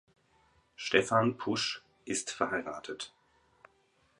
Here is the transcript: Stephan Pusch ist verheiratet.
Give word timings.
Stephan 0.75 1.37
Pusch 1.37 1.83
ist 2.05 2.31
verheiratet. 2.31 3.13